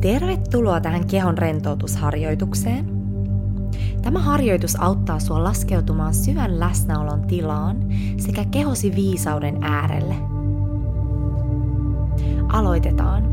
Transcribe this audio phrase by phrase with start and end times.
[0.00, 2.86] Tervetuloa tähän kehon rentoutusharjoitukseen.
[4.02, 7.76] Tämä harjoitus auttaa sua laskeutumaan syvän läsnäolon tilaan
[8.18, 10.14] sekä kehosi viisauden äärelle.
[12.48, 13.24] Aloitetaan.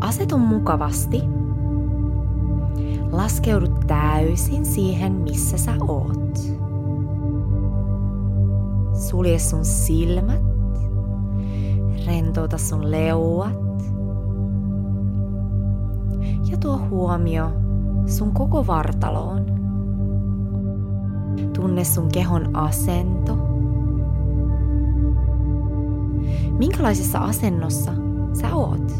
[0.00, 1.22] Asetu mukavasti.
[3.12, 6.38] Laskeudu täysin siihen, missä sä oot.
[9.08, 10.42] Sulje sun silmät.
[12.06, 13.73] Rentouta sun leuat
[16.64, 17.52] tuo huomio
[18.06, 19.46] sun koko vartaloon.
[21.52, 23.36] Tunne sun kehon asento.
[26.58, 27.92] Minkälaisessa asennossa
[28.40, 28.92] sä oot?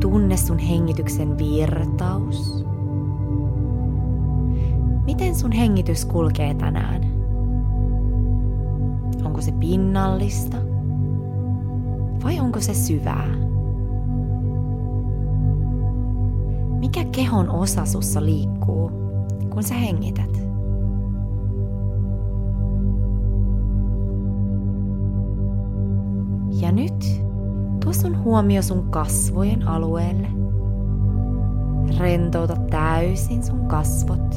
[0.00, 2.64] Tunne sun hengityksen virtaus.
[5.04, 7.02] Miten sun hengitys kulkee tänään?
[9.24, 10.56] Onko se pinnallista
[12.24, 13.45] vai onko se syvää?
[16.96, 18.90] Mikä kehon osa sussa liikkuu,
[19.50, 20.40] kun sä hengität?
[26.60, 27.22] Ja nyt
[27.84, 30.28] tuo sun huomio sun kasvojen alueelle.
[31.98, 34.34] Rentouta täysin sun kasvot.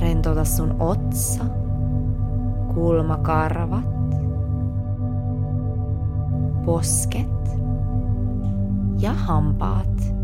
[0.00, 1.44] Rentouta sun otsa,
[2.74, 4.16] kulmakarvat,
[6.64, 7.60] posket
[9.00, 10.15] ja hampaat.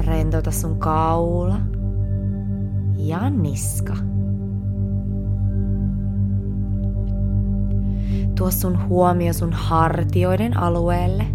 [0.00, 1.60] Rentouta sun kaula
[2.96, 3.96] ja niska.
[8.34, 11.26] Tuo sun huomio sun hartioiden alueelle.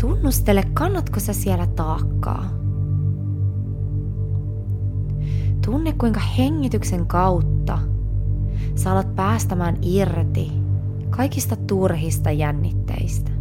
[0.00, 2.44] Tunnustele, kannatko sä siellä taakkaa.
[5.66, 7.78] Tunne, kuinka hengityksen kautta
[8.74, 10.52] sä alat päästämään irti
[11.10, 13.39] kaikista turhista jännitteistä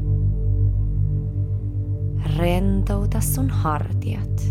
[2.39, 4.44] rentouta sun hartiat.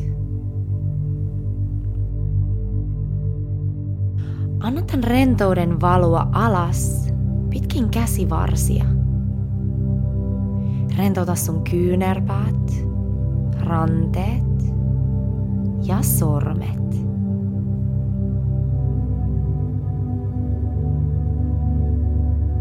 [4.60, 7.12] Anna tämän rentouden valua alas
[7.50, 8.84] pitkin käsivarsia.
[10.99, 12.87] Rentouta sun kyynärpäät,
[13.60, 14.75] ranteet
[15.82, 16.78] ja sormet.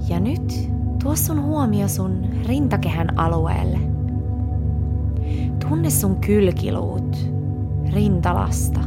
[0.10, 0.70] Ja nyt
[1.04, 3.80] tuo sun huomio sun rintakehän alueelle–
[5.60, 7.32] Tunne sun kylkiluut,
[7.94, 8.80] rintalasta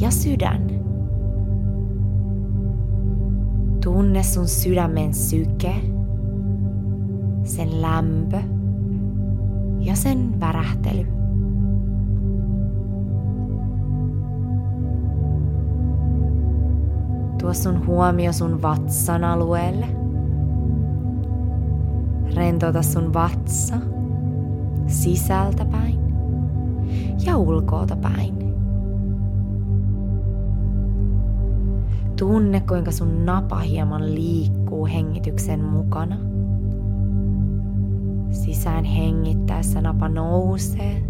[0.00, 0.70] ja sydän.
[3.84, 5.74] Tunne sun sydämen syke,
[7.44, 8.36] sen lämpö
[9.80, 11.06] ja sen värähtely.
[17.38, 19.86] Tuo sun huomio sun vatsan alueelle.
[22.34, 23.76] Rentouta sun vatsa
[24.86, 25.98] sisältä päin
[27.26, 28.34] ja ulkoota päin.
[32.18, 36.16] Tunne, kuinka sun napa hieman liikkuu hengityksen mukana.
[38.30, 41.02] Sisään hengittäessä napa nousee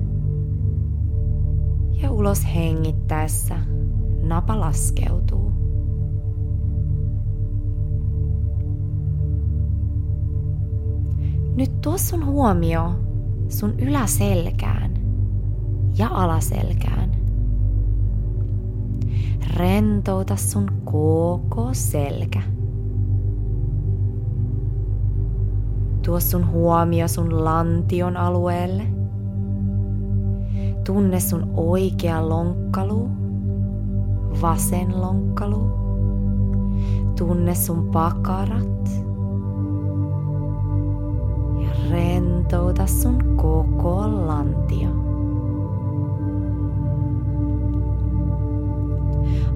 [2.03, 3.55] ja ulos hengittäessä
[4.23, 5.53] napa laskeutuu.
[11.57, 12.95] Nyt tuo sun huomio
[13.49, 14.95] sun yläselkään
[15.99, 17.11] ja alaselkään.
[19.57, 22.43] Rentouta sun koko selkä.
[26.03, 28.83] Tuo sun huomio sun lantion alueelle.
[30.85, 33.09] Tunne sun oikea lonkkalu,
[34.43, 35.71] vasen lonkkalu.
[37.19, 38.91] Tunne sun pakarat
[41.91, 42.34] rentouta
[42.87, 44.89] sun koko lantio.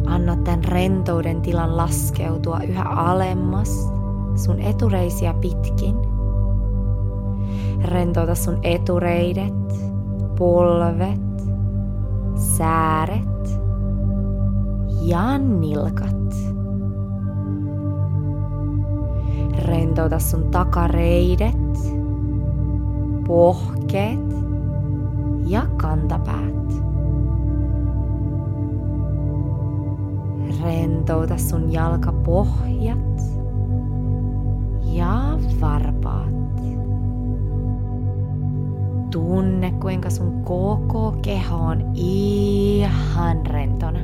[0.07, 3.93] Anna tämän rentouden tilan laskeutua yhä alemmas
[4.35, 5.97] sun etureisiä pitkin.
[7.85, 9.55] Rentouta sun etureidet,
[10.39, 11.43] polvet,
[12.35, 13.61] sääret
[15.03, 16.35] ja nilkat.
[19.65, 21.98] Rentouta sun takareidet,
[23.29, 24.29] pohkeet
[25.47, 26.69] ja kantapäät.
[30.63, 33.23] Rentouta sun jalkapohjat
[34.83, 36.63] ja varpaat.
[39.11, 44.01] Tunne kuinka sun koko keho on ihan rentona.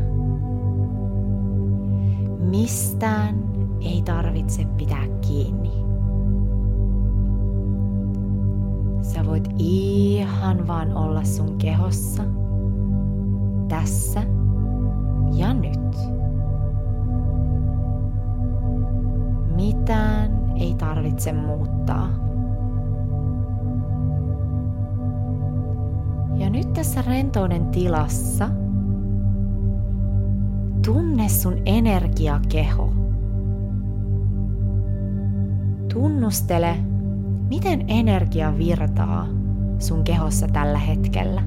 [2.39, 3.45] Mistään
[3.81, 5.74] ei tarvi tarvitse pitää kiinni.
[9.15, 12.23] Sä voit ihan vaan olla sun kehossa,
[13.69, 14.23] tässä
[15.35, 15.97] ja nyt.
[19.57, 22.09] Mitään ei tarvitse muuttaa.
[26.37, 28.49] Ja nyt tässä rentouden tilassa
[30.85, 32.93] tunne sun energiakeho.
[35.93, 36.77] Tunnustele,
[37.49, 39.27] miten energia virtaa
[39.79, 41.43] sun kehossa tällä hetkellä.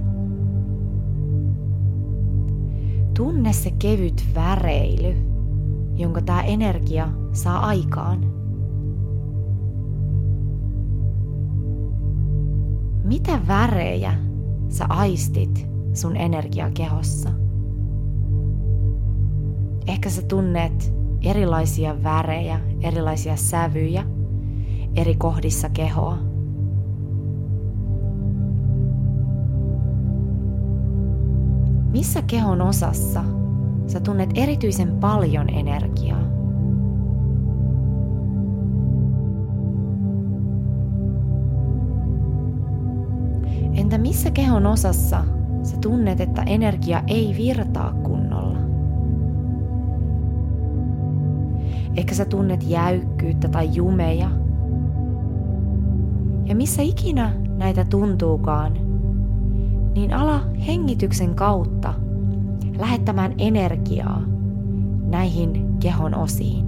[3.13, 5.15] Tunne se kevyt väreily,
[5.95, 8.37] jonka tämä energia saa aikaan.
[13.03, 14.13] Mitä värejä
[14.69, 17.29] sä aistit sun energiakehossa?
[19.87, 24.16] Ehkä sä tunnet erilaisia värejä, erilaisia sävyjä
[24.97, 26.17] eri kohdissa kehoa.
[31.91, 33.23] Missä kehon osassa
[33.87, 36.21] sä tunnet erityisen paljon energiaa?
[43.73, 45.23] Entä missä kehon osassa
[45.63, 48.57] sä tunnet, että energia ei virtaa kunnolla?
[51.95, 54.46] Ehkä sä tunnet jäykkyyttä tai jumeja.
[56.47, 58.73] Ja missä ikinä näitä tuntuukaan,
[59.93, 61.93] niin ala hengityksen kautta
[62.77, 64.21] lähettämään energiaa
[65.05, 66.65] näihin kehon osiin.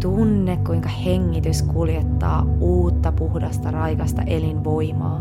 [0.00, 5.20] Tunne, kuinka hengitys kuljettaa uutta puhdasta raikasta elinvoimaa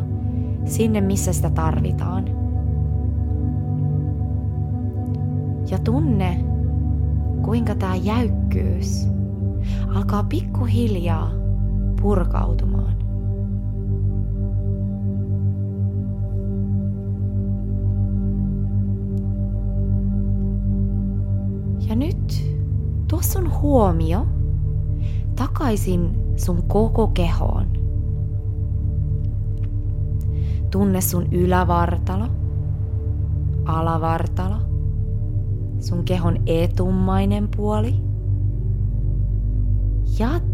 [0.66, 2.25] sinne, missä sitä tarvitaan.
[5.71, 6.45] Ja tunne,
[7.42, 9.07] kuinka tämä jäykkyys
[9.95, 11.38] alkaa pikkuhiljaa
[12.01, 12.96] purkautumaan.
[21.90, 22.56] Ja nyt
[23.07, 24.28] tuo sun huomio
[25.36, 27.68] takaisin sun koko kehoon.
[30.72, 32.25] Tunne sun ylävartalo,
[33.66, 34.56] alavartalo,
[35.80, 38.08] sun kehon etummainen puoli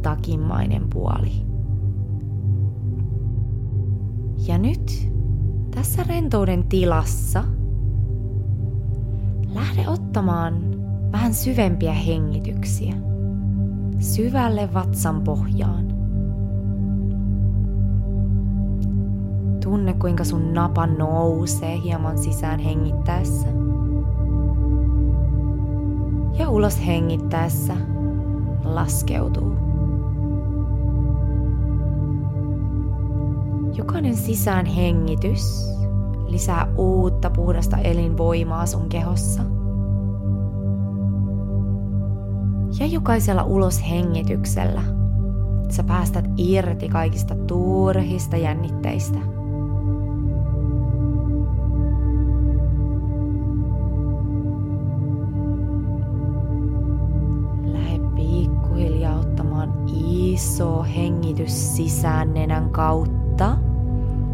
[0.05, 1.31] takimmainen puoli.
[4.47, 5.11] Ja nyt
[5.75, 7.43] tässä rentouden tilassa
[9.53, 10.53] lähde ottamaan
[11.11, 12.93] vähän syvempiä hengityksiä
[13.99, 15.85] syvälle vatsan pohjaan.
[19.63, 23.47] Tunne kuinka sun napa nousee hieman sisään hengittäessä.
[26.39, 27.73] Ja ulos hengittäessä
[28.63, 29.64] laskeutuu.
[33.77, 35.69] Jokainen sisään hengitys
[36.27, 39.44] lisää uutta puhdasta elinvoimaa sun kehossa–
[42.80, 44.81] Ja jokaisella uloshengityksellä
[45.69, 49.19] sä päästät irti kaikista turhista jännitteistä.
[57.65, 63.58] Lähde pikkuhiljaa ottamaan iso hengitys sisään nenän kautta.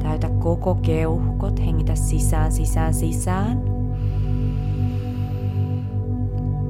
[0.03, 3.62] Täytä koko keuhkot, hengitä sisään, sisään, sisään.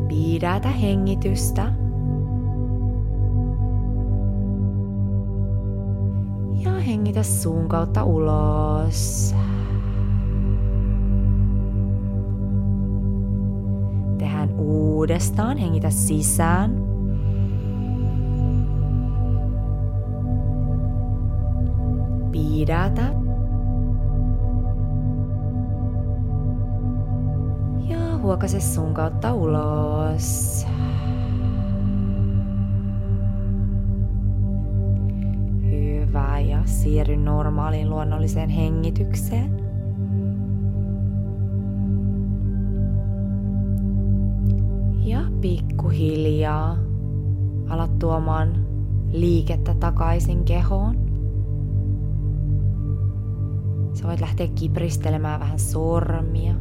[0.07, 1.73] Pidätä hengitystä.
[6.59, 9.35] Ja hengitä suun kautta ulos.
[14.17, 15.57] Tehdään uudestaan.
[15.57, 16.80] Hengitä sisään.
[22.31, 23.21] Pidätä.
[28.21, 30.67] huokase sun kautta ulos.
[35.63, 39.61] Hyvä ja siirry normaaliin luonnolliseen hengitykseen.
[45.05, 46.77] Ja pikkuhiljaa
[47.69, 48.67] alat tuomaan
[49.11, 51.00] liikettä takaisin kehoon.
[53.93, 56.53] Sä voit lähteä kipristelemään vähän sormia,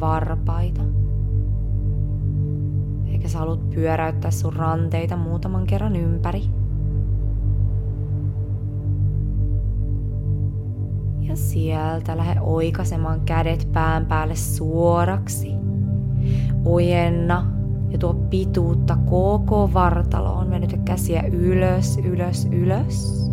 [0.00, 0.82] varpaita.
[3.06, 6.42] Eikä sä haluat pyöräyttää sun ranteita muutaman kerran ympäri.
[11.20, 15.52] Ja sieltä lähde oikasemaan kädet pään päälle suoraksi.
[16.64, 17.50] Ojenna
[17.88, 20.50] ja tuo pituutta koko vartaloon.
[20.50, 23.23] Venytä käsiä ylös, ylös, ylös.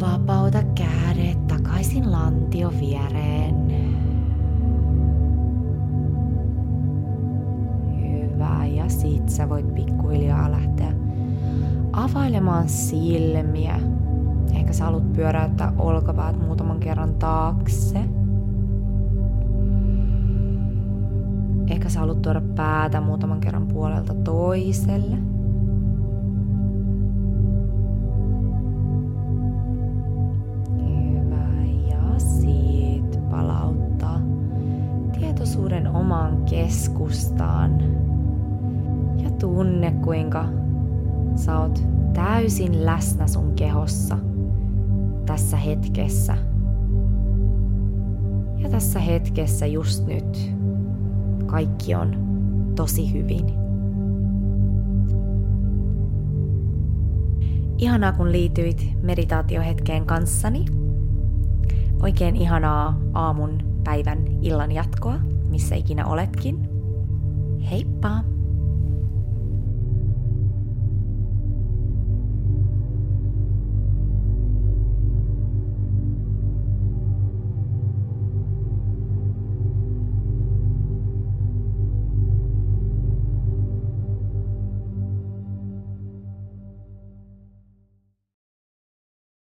[0.00, 3.68] Vapauta kädet takaisin lantio viereen.
[8.00, 10.92] Hyvä, ja sit sä voit pikkuhiljaa lähteä
[11.92, 13.80] availemaan silmiä.
[14.54, 17.98] Ehkä sä haluat pyöräyttää olkapäät muutaman kerran taakse.
[21.70, 25.37] Ehkä sä haluat tuoda päätä muutaman kerran puolelta toiselle.
[36.50, 37.80] Keskustaan.
[39.22, 40.44] Ja tunne kuinka
[41.34, 44.18] sä oot täysin läsnä sun kehossa
[45.26, 46.36] tässä hetkessä.
[48.56, 50.54] Ja tässä hetkessä just nyt
[51.46, 52.16] kaikki on
[52.76, 53.46] tosi hyvin.
[57.78, 60.64] Ihanaa kun liityit meditaatiohetkeen kanssani.
[62.02, 65.14] Oikein ihanaa aamun, päivän, illan jatkoa,
[65.48, 66.68] missä ikinä oletkin.
[67.70, 68.37] Heippa!